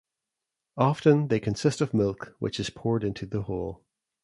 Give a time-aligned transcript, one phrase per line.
[0.77, 3.83] Often they consist of milk which is poured into the hole.